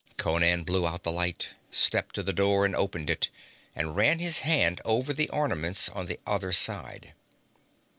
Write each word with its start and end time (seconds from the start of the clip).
Conan 0.17 0.63
blew 0.63 0.87
out 0.87 1.03
the 1.03 1.11
light, 1.11 1.49
stepped 1.69 2.15
to 2.15 2.23
the 2.23 2.33
door 2.33 2.65
and 2.65 2.75
opened 2.75 3.07
it, 3.07 3.29
and 3.75 3.95
ran 3.95 4.17
his 4.17 4.39
hand 4.39 4.81
over 4.83 5.13
the 5.13 5.29
ornaments 5.29 5.89
on 5.89 6.07
the 6.07 6.19
outer 6.25 6.51
side. 6.51 7.13